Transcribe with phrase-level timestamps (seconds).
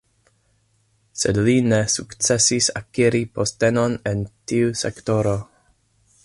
[1.23, 5.37] Sed li ne sukcesis akiri postenon en tiu sektoro.